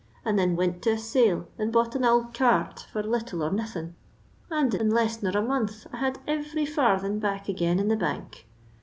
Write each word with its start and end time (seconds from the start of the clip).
and 0.25 0.39
thin 0.39 0.55
wint 0.55 0.81
to 0.81 0.93
a 0.93 0.97
sale 0.97 1.47
and 1.59 1.71
bought 1.71 1.93
an 1.93 2.03
ould 2.03 2.33
cart 2.33 2.87
for 2.91 3.03
little 3.03 3.43
or 3.43 3.51
Botbin, 3.51 3.93
and 4.49 4.73
in 4.73 4.89
less 4.89 5.21
nor 5.21 5.33
a 5.37 5.43
month 5.45 5.85
I 5.93 5.97
had 5.97 6.17
every 6.25 6.65
&rthin 6.65 7.19
back 7.19 7.47
again 7.47 7.77
in 7.77 7.87
the 7.87 7.95
bank. 7.95 8.47